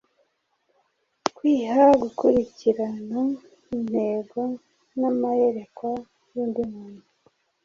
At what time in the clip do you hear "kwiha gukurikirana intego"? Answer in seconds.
1.35-4.39